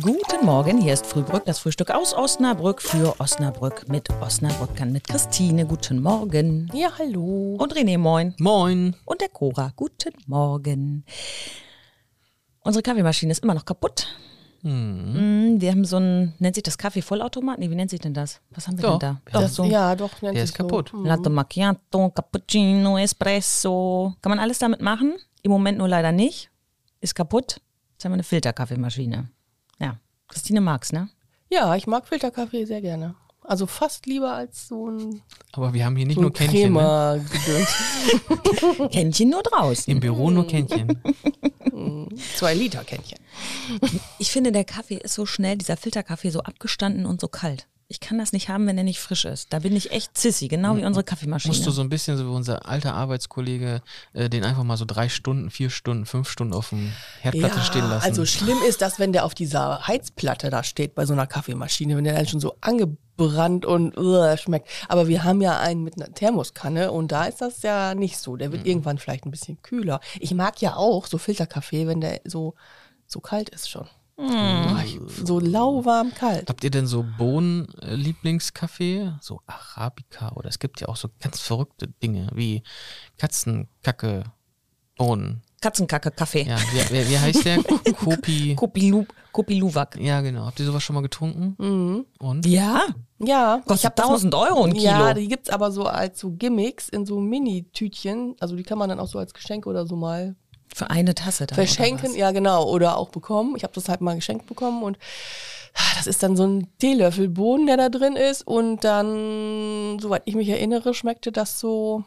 [0.00, 5.66] Guten Morgen, hier ist Frühbrück, das Frühstück aus Osnabrück für Osnabrück mit Osnabrückern mit Christine.
[5.66, 6.70] Guten Morgen.
[6.72, 7.56] Ja, hallo.
[7.58, 8.34] Und René, moin.
[8.38, 8.96] Moin.
[9.04, 11.04] Und der Cora, guten Morgen.
[12.60, 14.06] Unsere Kaffeemaschine ist immer noch kaputt.
[14.62, 17.58] Mm, Wir haben so ein, nennt sich das Kaffee-Vollautomat?
[17.58, 18.40] Nee, wie nennt sich denn das?
[18.50, 18.98] Was haben wir Doch.
[18.98, 19.40] denn da?
[19.40, 19.64] Doch, so.
[19.64, 20.90] Ja, doch, nennt Der sich ist kaputt.
[20.92, 21.02] So.
[21.04, 24.14] Latte Macchiato, Cappuccino, Espresso.
[24.22, 25.14] Kann man alles damit machen?
[25.42, 26.50] Im Moment nur leider nicht.
[27.00, 27.60] Ist kaputt.
[27.92, 29.28] Jetzt haben wir eine Filterkaffeemaschine.
[30.32, 31.10] Christine mag's, ne?
[31.50, 33.14] Ja, ich mag Filterkaffee sehr gerne.
[33.42, 35.20] Also fast lieber als so ein,
[35.52, 36.72] Aber wir haben hier nicht so nur Kännchen.
[36.72, 37.26] Ne?
[38.92, 39.92] Kännchen nur draußen.
[39.92, 41.02] Im Büro nur Kännchen.
[42.36, 43.18] Zwei Liter Kännchen.
[44.18, 47.66] Ich finde, der Kaffee ist so schnell, dieser Filterkaffee, so abgestanden und so kalt.
[47.92, 49.52] Ich kann das nicht haben, wenn er nicht frisch ist.
[49.52, 51.52] Da bin ich echt zissy, genau wie unsere Kaffeemaschine.
[51.52, 53.82] Musst du so ein bisschen so wie unser alter Arbeitskollege,
[54.14, 57.86] äh, den einfach mal so drei Stunden, vier Stunden, fünf Stunden auf dem Herdplatte stehen
[57.86, 58.06] lassen.
[58.06, 61.94] also schlimm ist das, wenn der auf dieser Heizplatte da steht bei so einer Kaffeemaschine,
[61.94, 64.70] wenn der dann schon so angebrannt und uh, schmeckt.
[64.88, 68.36] Aber wir haben ja einen mit einer Thermoskanne und da ist das ja nicht so.
[68.36, 70.00] Der wird irgendwann vielleicht ein bisschen kühler.
[70.18, 72.54] Ich mag ja auch so Filterkaffee, wenn der so,
[73.06, 73.86] so kalt ist schon.
[75.24, 76.48] So lauwarm kalt.
[76.48, 79.12] Habt ihr denn so Bohnen-Lieblingskaffee?
[79.20, 82.62] So Arabica oder es gibt ja auch so ganz verrückte Dinge wie
[83.18, 84.24] Katzenkacke,
[84.96, 85.42] Bohnen.
[85.62, 86.42] Katzenkacke-Kaffee.
[86.42, 86.58] Ja,
[86.90, 87.62] wie, wie, heißt der?
[87.94, 88.56] Kopi.
[88.56, 89.96] Kopilu Kopiluwak.
[89.98, 90.44] Ja, genau.
[90.46, 91.54] Habt ihr sowas schon mal getrunken?
[91.58, 92.04] Mhm.
[92.18, 92.44] Und?
[92.46, 92.86] Ja,
[93.18, 94.84] Ja, kostet hab das 1000 Euro ein Kilo.
[94.84, 98.34] Ja, die gibt's aber so als so Gimmicks in so Mini-Tütchen.
[98.40, 100.34] Also die kann man dann auch so als Geschenk oder so mal
[100.74, 101.56] Für eine Tasse dann.
[101.56, 102.14] verschenken.
[102.14, 102.64] Ja, genau.
[102.64, 103.56] Oder auch bekommen.
[103.56, 104.98] Ich habe das halt mal geschenkt bekommen und
[105.74, 108.46] ah, das ist dann so ein Teelöffel Bohnen, der da drin ist.
[108.46, 112.04] Und dann, soweit ich mich erinnere, schmeckte das so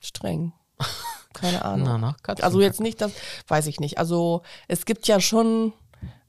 [0.00, 0.52] streng.
[1.32, 2.00] Keine Ahnung.
[2.00, 2.44] Na, Katzenkacke.
[2.44, 3.12] Also jetzt nicht, das
[3.48, 3.98] weiß ich nicht.
[3.98, 5.72] Also es gibt ja schon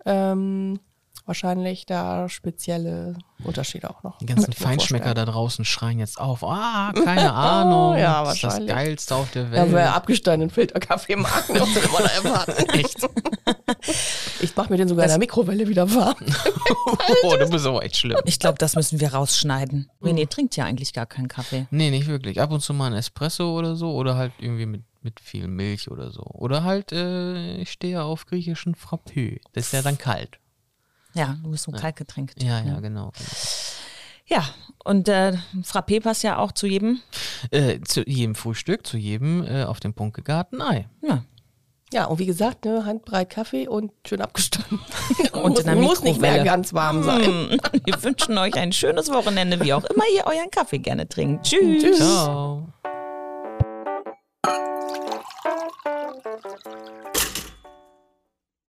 [0.05, 0.79] ähm,
[1.27, 4.17] wahrscheinlich da spezielle Unterschiede auch noch.
[4.17, 6.43] Die ganzen Feinschmecker da draußen schreien jetzt auf.
[6.43, 7.97] Ah, keine Ahnung.
[7.97, 8.65] Ja, das ist das.
[8.65, 9.71] Geilste auf der Ja, Welt.
[9.73, 12.69] wer abgestandenen Filterkaffee mag, ne, was soll man da erwarten?
[12.69, 12.97] Echt.
[14.39, 16.15] Ich mach mir den sogar in der Mikrowelle wieder warm.
[17.23, 18.17] oh, du bist aber echt schlimm.
[18.25, 19.89] Ich glaube, das müssen wir rausschneiden.
[20.01, 21.65] René trinkt ja eigentlich gar keinen Kaffee.
[21.71, 22.39] Nee, nicht wirklich.
[22.39, 25.89] Ab und zu mal ein Espresso oder so oder halt irgendwie mit, mit viel Milch
[25.89, 26.21] oder so.
[26.21, 29.39] Oder halt, äh, ich stehe auf griechischen Frappé.
[29.53, 30.39] Das ist ja dann kalt.
[31.13, 32.41] Ja, du bist so kaltgetränkt.
[32.41, 33.11] Ja, ja, genau.
[34.25, 34.43] Ja,
[34.83, 36.99] und äh, Frappé passt ja auch zu jedem.
[37.51, 40.87] Äh, zu jedem Frühstück, zu jedem äh, auf den Punkt gegarten Ei.
[41.01, 41.23] Ja.
[41.93, 44.81] Ja, und wie gesagt, ne, handbreit Kaffee und schön abgestanden.
[45.31, 47.23] Und muss, muss nicht mehr ganz warm sein.
[47.23, 47.59] Hm.
[47.85, 51.45] Wir wünschen euch ein schönes Wochenende, wie auch immer ihr euren Kaffee gerne trinkt.
[51.45, 51.81] Tschüss.
[51.81, 51.97] Tschüss.
[51.97, 52.67] Ciao.